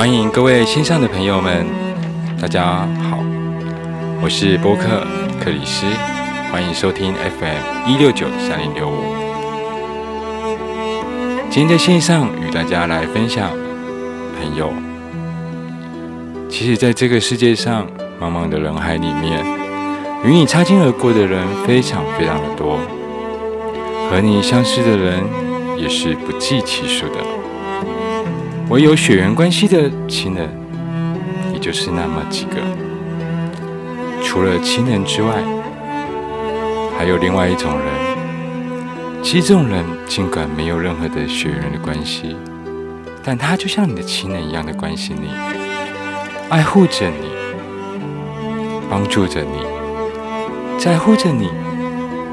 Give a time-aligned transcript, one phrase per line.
[0.00, 1.66] 欢迎各位线上的朋友们，
[2.40, 3.18] 大家好，
[4.22, 5.06] 我是播客
[5.38, 5.84] 克里斯，
[6.50, 8.94] 欢迎收听 FM 一六九三零六五。
[11.50, 13.50] 今天在线上与大家来分享，
[14.40, 14.72] 朋友，
[16.48, 17.86] 其实在这个世界上
[18.18, 19.44] 茫茫的人海里面，
[20.24, 22.78] 与你擦肩而过的人非常非常的多，
[24.08, 25.22] 和你相识的人
[25.76, 27.16] 也是不计其数的。
[28.70, 30.48] 唯有血缘关系的亲人，
[31.52, 32.58] 也就是那么几个。
[34.22, 35.42] 除了亲人之外，
[36.96, 39.24] 还有另外一种人。
[39.24, 42.36] 其实这种人尽管没有任何的血缘的关系，
[43.24, 45.30] 但他就像你的亲人一样的关心你，
[46.48, 47.28] 爱护着你，
[48.88, 49.66] 帮助着你，
[50.78, 51.50] 在乎着你。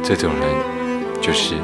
[0.03, 0.41] 这种人
[1.19, 1.55] 就是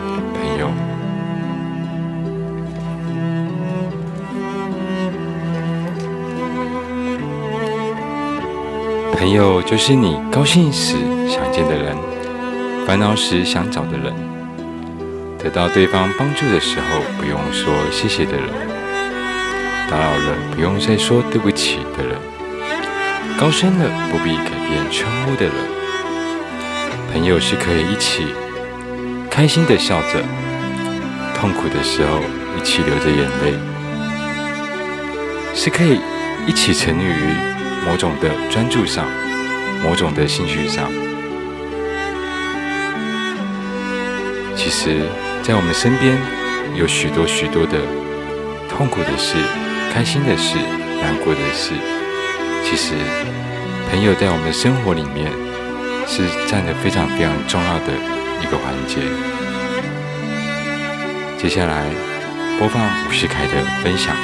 [9.24, 10.98] 朋友就是你高兴时
[11.30, 11.96] 想见的人，
[12.86, 14.14] 烦恼时想找的人，
[15.40, 18.50] 得到对方帮助的时候不用说谢谢的人，
[19.90, 22.18] 打扰了不用再说对不起的人，
[23.40, 25.56] 高升了不必改变称呼的人。
[27.14, 28.26] 朋友是可以一起
[29.32, 30.22] 开心的笑着，
[31.34, 32.20] 痛苦的时候
[32.60, 33.54] 一起流着眼泪，
[35.56, 36.02] 是可以
[36.46, 37.54] 一起沉溺于。
[37.86, 39.06] 某种的专注上，
[39.84, 40.90] 某种的兴趣上，
[44.56, 45.02] 其实，
[45.44, 46.18] 在我们身边
[46.76, 47.80] 有许多许多的
[48.70, 49.36] 痛苦的事、
[49.94, 50.58] 开心的事、
[51.02, 51.74] 难过的事。
[52.64, 52.94] 其实，
[53.92, 55.30] 朋友在我们的生活里面
[56.08, 57.92] 是占的非常非常重要的
[58.42, 59.02] 一个环节。
[61.38, 61.84] 接下来，
[62.58, 64.16] 播放吴世凯的分享，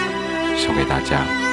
[0.55, 1.48] 送给大家。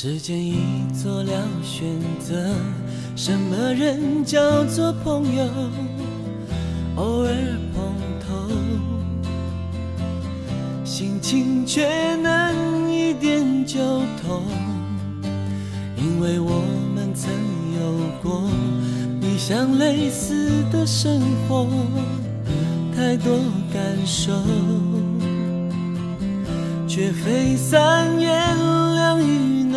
[0.00, 0.60] 时间已
[0.94, 1.84] 做了选
[2.20, 2.54] 择，
[3.16, 5.44] 什么人叫做朋友？
[6.94, 7.32] 偶尔
[7.74, 8.48] 碰头，
[10.84, 13.80] 心情却能一点就
[14.22, 14.44] 通。
[15.96, 16.62] 因为我
[16.94, 17.28] 们曾
[17.80, 18.48] 有过
[19.20, 21.66] 理想类似的生活，
[22.94, 23.36] 太多
[23.74, 24.32] 感受，
[26.86, 29.57] 却非三言。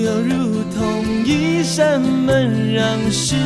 [0.00, 3.36] 好友如同一扇门，让世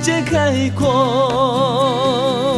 [0.00, 2.49] 界开阔。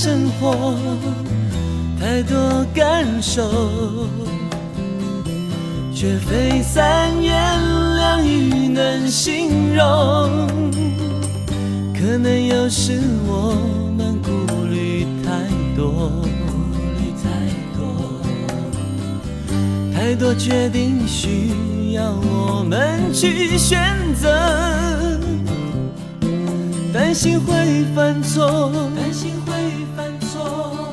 [0.00, 0.76] 生活，
[1.98, 3.42] 太多感受，
[5.92, 7.34] 却非三言
[7.96, 10.46] 两语能形容。
[11.92, 13.56] 可能有时我
[13.96, 14.30] 们顾
[14.66, 15.32] 虑太
[15.76, 16.22] 多，
[17.20, 17.28] 太
[17.76, 18.20] 多，
[19.92, 23.80] 太多决定需要我们去选
[24.14, 24.28] 择，
[26.92, 28.70] 担心会犯错，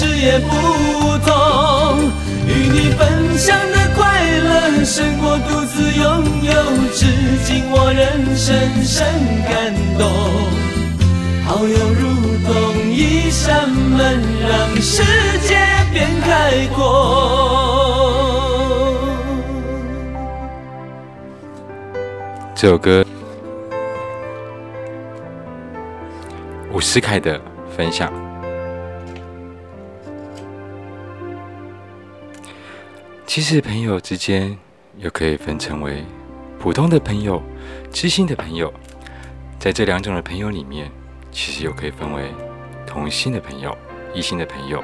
[0.00, 0.50] 视野不
[1.28, 2.08] 同。
[2.46, 4.00] 与你分享的快
[4.38, 6.02] 乐胜过独自拥
[6.40, 6.52] 有，
[6.94, 7.04] 至
[7.44, 9.04] 今我仍深深
[9.44, 10.08] 感动。
[11.44, 12.02] 好友如
[12.46, 12.50] 同
[12.90, 15.02] 一扇门，让世
[15.46, 15.58] 界
[15.92, 16.78] 变开阔。
[22.54, 23.04] 这首歌，
[26.72, 27.38] 伍思凯的
[27.76, 28.29] 分享。
[33.32, 34.58] 其实朋友之间
[34.98, 36.04] 又可以分成为
[36.58, 37.40] 普通的朋友、
[37.92, 38.74] 知心的朋友。
[39.56, 40.90] 在这两种的朋友里面，
[41.30, 42.32] 其实又可以分为
[42.84, 43.72] 同性的朋友、
[44.12, 44.82] 异性的朋友。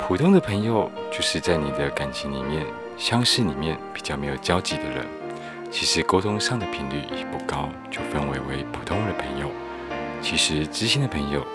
[0.00, 2.66] 普通的朋友就是在你的感情里面、
[2.98, 5.06] 相识里面比较没有交集的人，
[5.70, 9.48] 其实沟通上的频率也不高，就分为为普通的朋友。
[10.20, 11.46] 其实知心的朋友，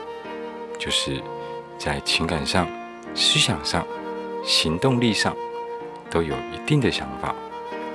[0.78, 1.22] 就是
[1.78, 2.66] 在情感上、
[3.14, 3.86] 思想上、
[4.46, 5.36] 行动力上
[6.10, 7.36] 都有一定的想法，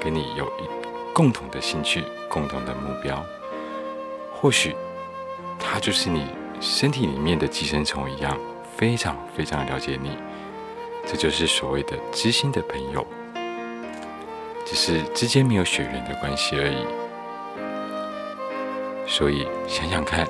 [0.00, 0.69] 跟你有一
[1.12, 3.25] 共同的兴趣、共同的目标。
[4.32, 4.75] 或许
[5.58, 6.26] 他就是你
[6.61, 8.38] 身体里面的寄生虫一样，
[8.76, 10.19] 非常非常了解你。
[11.06, 13.06] 这就是所谓的知心的朋友，
[14.64, 16.87] 只是之间没有血缘的关系而已。
[19.06, 20.26] 所以想想看，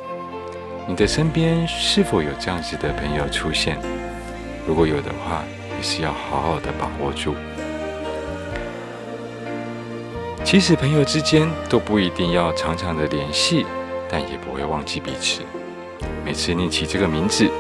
[0.87, 3.79] 你的身边是否有这样子的朋友出现？
[4.67, 5.45] 如果有的话，
[5.77, 7.35] 也是要好好的把握住。
[10.55, 13.67] 即使朋友之间都不一定要常常的联系，
[14.09, 15.41] 但也不会忘记彼此。
[16.25, 17.51] 每次念起这个名字，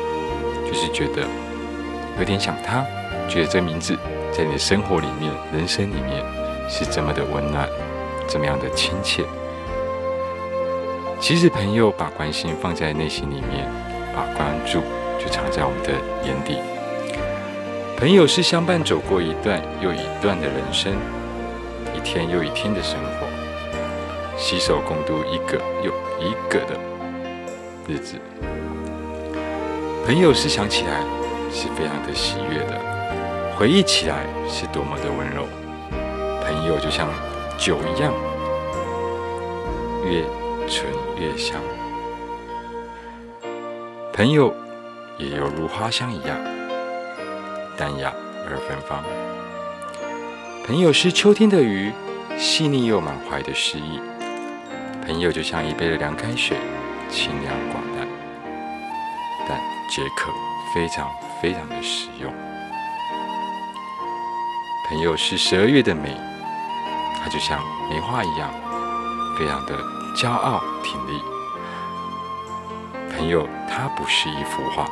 [0.65, 1.27] 就是觉得
[2.21, 2.87] 有点想他，
[3.29, 3.99] 觉得这名字
[4.31, 6.25] 在你的生活里面、人生里面
[6.71, 7.69] 是这么的温暖，
[8.29, 9.25] 这么样的亲切。
[11.19, 13.69] 其实朋友把关心放在内心里面，
[14.15, 14.79] 把关注
[15.19, 15.91] 就藏在我们的
[16.25, 16.59] 眼底。
[17.99, 20.93] 朋友是相伴走过一段又一段的人生，
[22.05, 23.27] 一天又一天的生活，
[24.37, 25.91] 携手共度一个又
[26.21, 26.79] 一个的
[27.89, 28.17] 日子。
[30.05, 31.01] 朋友是想起来
[31.51, 32.79] 是非常的喜悦的，
[33.57, 35.47] 回忆起来是多么的温柔。
[36.43, 37.09] 朋友就像
[37.57, 38.13] 酒一样，
[40.05, 40.23] 越
[40.69, 40.87] 醇
[41.19, 41.59] 越香。
[44.13, 44.55] 朋友
[45.17, 46.37] 也犹如花香一样，
[47.79, 48.13] 淡雅
[48.47, 49.03] 而芬芳。
[50.67, 51.93] 朋友是秋天的鱼，
[52.39, 54.01] 细腻又满怀的诗意。
[55.05, 56.57] 朋友就像一杯的凉开水，
[57.11, 58.09] 清凉寡淡，
[59.47, 59.59] 但
[59.91, 60.33] 解渴，
[60.75, 61.07] 非常
[61.43, 62.33] 非常的实用。
[64.89, 66.17] 朋友是十二月的美，
[67.23, 68.51] 它就像梅花一样，
[69.39, 69.79] 非常的
[70.17, 71.21] 骄傲挺立。
[73.15, 74.89] 朋友，它不是一幅画，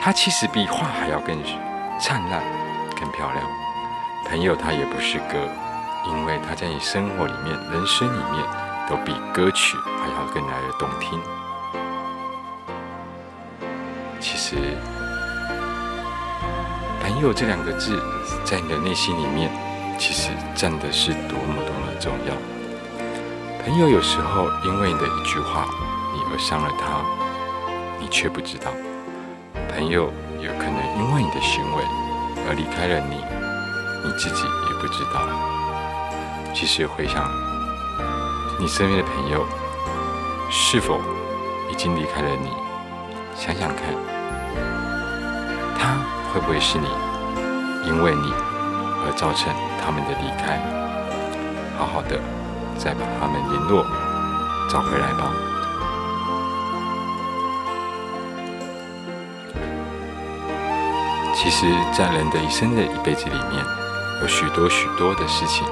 [0.00, 1.40] 它其实比画还要更
[2.00, 2.42] 灿烂、
[3.00, 3.69] 更漂亮。
[4.30, 5.34] 朋友，它也不是歌，
[6.06, 8.46] 因为它在你生活里面、人生里面，
[8.88, 11.20] 都比歌曲还要更来的动听。
[14.20, 14.78] 其实，
[17.02, 18.00] 朋友这两个字，
[18.44, 19.50] 在你的内心里面，
[19.98, 22.32] 其实占的是多么多么重要。
[23.64, 25.66] 朋友有时候因为你的一句话，
[26.14, 27.02] 你而伤了他，
[27.98, 28.70] 你却不知道。
[29.74, 31.82] 朋友有可能因为你的行为
[32.46, 33.24] 而离开了你，
[34.02, 35.20] 你自己也不知道。
[36.54, 37.30] 其实回想
[38.58, 39.46] 你身边的朋友，
[40.50, 41.00] 是否
[41.70, 42.50] 已经离开了你？
[43.36, 43.94] 想想看，
[45.78, 45.96] 他
[46.32, 46.88] 会不会是你
[47.86, 48.32] 因为你
[49.04, 50.60] 而造成他们的离开？
[51.78, 52.20] 好好的
[52.76, 53.86] 再把他们联络
[54.68, 55.32] 找回来吧。
[61.34, 61.66] 其实，
[61.96, 63.64] 在人的一生的一辈子里面，
[64.20, 65.66] 有许多许多的事情，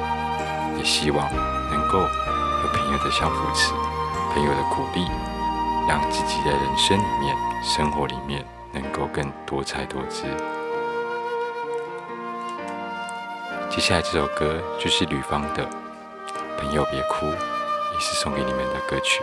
[0.79, 1.29] 也希望
[1.71, 3.75] 能够有朋友的相扶持，
[4.33, 5.07] 朋友的鼓励，
[5.87, 10.25] 让自己在人生里面、生活里面能够更多彩多姿。
[13.69, 15.63] 接下来这首歌就是吕方的
[16.59, 19.23] 《朋友别哭》，也是送给你们的歌曲。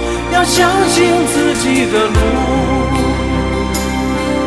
[0.41, 2.15] 要相信自己的路，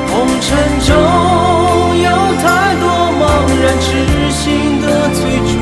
[0.08, 0.90] 红尘中
[2.02, 2.10] 有
[2.42, 2.84] 太多
[3.14, 3.22] 茫
[3.62, 3.86] 然痴
[4.32, 4.42] 心
[4.80, 5.52] 的追逐，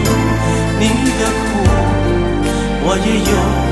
[0.81, 1.45] 你的苦
[2.83, 3.72] 我也有。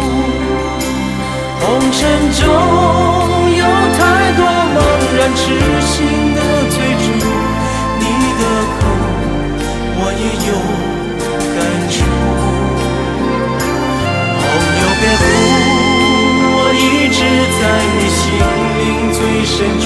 [1.61, 1.99] 红尘
[2.33, 2.41] 中
[3.55, 3.63] 有
[3.97, 4.01] 太
[4.33, 4.41] 多
[4.73, 4.77] 茫
[5.15, 5.39] 然痴
[5.85, 5.93] 心
[6.33, 6.39] 的
[6.69, 7.05] 追逐，
[7.99, 8.03] 你
[8.39, 8.41] 的
[8.73, 8.79] 苦
[9.97, 10.49] 我也有
[11.55, 11.95] 感触。
[14.41, 14.43] 朋
[14.81, 15.23] 友别哭，
[16.57, 17.19] 我一直
[17.59, 17.61] 在
[17.95, 18.19] 你心
[18.79, 18.81] 灵
[19.13, 19.85] 最深处。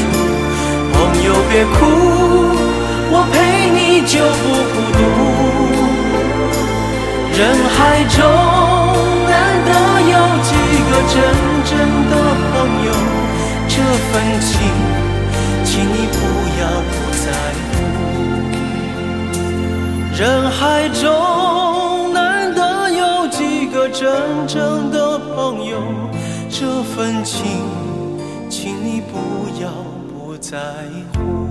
[0.93, 1.79] 朋友别哭。
[3.07, 3.33] 我陪
[3.69, 4.99] 你就不孤独，
[7.37, 7.39] 人
[7.69, 7.77] 海
[8.09, 8.17] 中
[9.29, 9.31] 难
[9.63, 9.69] 得
[10.11, 10.49] 有几
[10.89, 11.15] 个真
[20.17, 25.77] 人海中难得有几个真正的朋友，
[26.49, 27.43] 这份情，
[28.49, 29.69] 请你不要
[30.13, 30.57] 不在
[31.13, 31.44] 乎。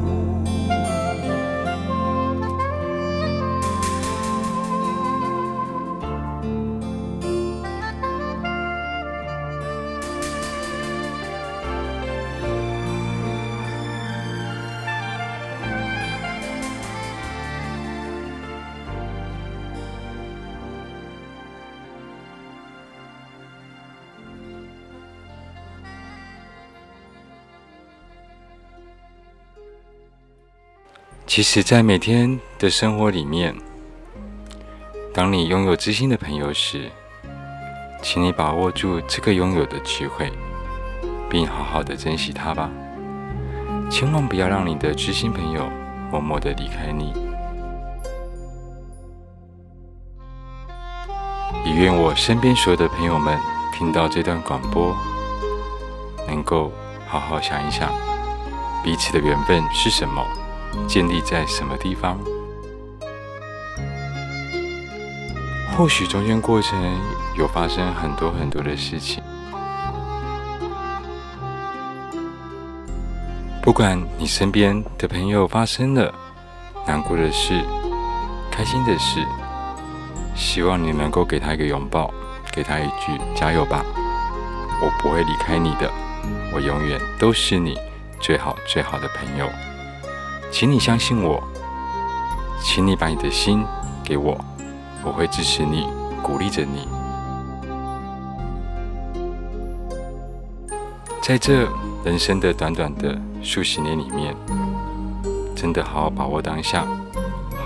[31.27, 33.55] 其实，在每天的生活里面，
[35.13, 36.91] 当你拥有知心的朋友时，
[38.03, 40.31] 请你把握住这个拥有的机会，
[41.29, 42.71] 并好好的珍惜它吧。
[43.91, 45.69] 千万不要让你的知心朋友
[46.11, 47.13] 默默的离开你。
[51.65, 53.37] 也愿我身边所有的朋友们
[53.73, 54.95] 听到这段广播，
[56.29, 56.71] 能够
[57.09, 57.91] 好好想一想，
[58.85, 60.23] 彼此的缘分是什么，
[60.87, 62.19] 建立在什么地方。
[65.77, 66.79] 或许中间过程
[67.37, 69.21] 有发生很多很多的事情，
[73.61, 76.15] 不管你身边的朋友发生了
[76.87, 77.61] 难过的事、
[78.53, 79.27] 开心的事，
[80.37, 82.09] 希望你能够给他一个拥抱，
[82.53, 83.85] 给他一句加油吧，
[84.81, 85.91] 我不会离开你的，
[86.55, 87.77] 我永远都是你
[88.21, 89.51] 最好最好的朋友，
[90.57, 91.43] 请你相信我，
[92.63, 93.67] 请你把你的心
[94.05, 94.39] 给我。
[95.03, 95.89] 我会支持你，
[96.23, 96.87] 鼓励着你。
[101.21, 101.69] 在这
[102.05, 104.33] 人生的短短的数十年里面，
[105.57, 106.87] 真的好好把握当下，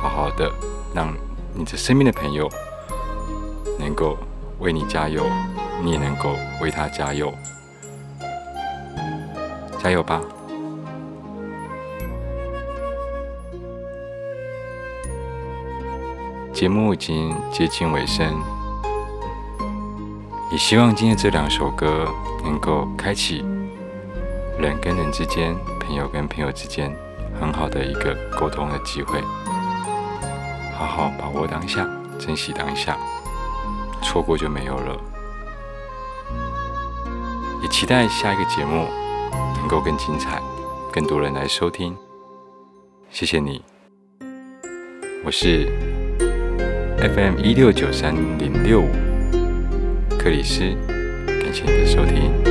[0.00, 0.50] 好好的
[0.95, 1.14] 让
[1.52, 2.49] 你的身边的朋友
[3.78, 4.16] 能够
[4.61, 5.26] 为你加油，
[5.83, 6.30] 你也能够
[6.62, 7.30] 为他加油，
[9.78, 10.23] 加油吧！
[16.58, 18.34] 节目已经接近尾声，
[20.50, 22.12] 也希望今天这两首歌
[22.42, 23.44] 能够开启
[24.58, 26.92] 人跟人之间、朋友跟朋友之间
[27.40, 29.22] 很好的一个沟通的机会。
[30.76, 31.88] 好好把握当下，
[32.18, 32.98] 珍惜当下，
[34.02, 35.00] 错过就没有了。
[37.62, 38.88] 也期待下一个节目
[39.58, 40.42] 能够更精彩，
[40.92, 41.96] 更多人来收听。
[43.10, 43.62] 谢谢你，
[45.24, 45.88] 我是。
[47.00, 48.88] FM 一六九三零六五，
[50.18, 52.47] 克里斯，感谢你的收听。